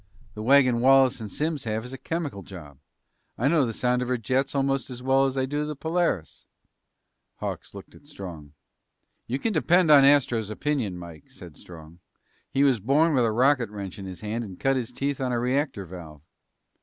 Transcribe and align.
The 0.33 0.41
wagon 0.41 0.79
Wallace 0.81 1.21
and 1.21 1.31
Simms 1.31 1.65
have 1.65 1.85
is 1.85 1.93
a 1.93 1.97
chemical 1.99 2.41
job. 2.41 2.79
I 3.37 3.47
know 3.47 3.67
the 3.67 3.71
sound 3.71 4.01
of 4.01 4.07
her 4.07 4.17
jets 4.17 4.55
almost 4.55 4.89
as 4.89 5.03
well 5.03 5.25
as 5.25 5.37
I 5.37 5.45
do 5.45 5.63
the 5.63 5.75
Polaris." 5.75 6.47
Hawks 7.35 7.75
looked 7.75 7.93
at 7.93 8.07
Strong. 8.07 8.53
"You 9.27 9.37
can 9.37 9.53
depend 9.53 9.91
on 9.91 10.03
Astro's 10.03 10.49
opinion, 10.49 10.97
Mike," 10.97 11.29
said 11.29 11.55
Strong. 11.55 11.99
"He 12.49 12.63
was 12.63 12.79
born 12.79 13.13
with 13.13 13.25
a 13.25 13.31
rocket 13.31 13.69
wrench 13.69 13.99
in 13.99 14.05
his 14.07 14.21
hand 14.21 14.43
and 14.43 14.59
cut 14.59 14.75
his 14.75 14.91
teeth 14.91 15.21
on 15.21 15.31
a 15.31 15.39
reactor 15.39 15.85
valve." 15.85 16.23